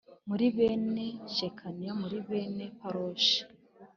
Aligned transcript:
Muri 0.27 0.45
bene 0.57 1.05
Shekaniya 1.35 1.93
muri 2.01 2.17
bene 2.27 2.63
Paroshi 2.79 3.39